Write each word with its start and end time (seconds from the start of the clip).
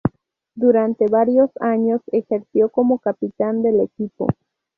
Durante 0.55 1.05
varios 1.05 1.51
años 1.59 2.01
ejerció 2.07 2.69
como 2.69 2.97
capitán 2.97 3.61
del 3.61 3.81
equipo. 3.81 4.25